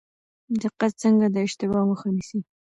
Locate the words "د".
1.29-1.35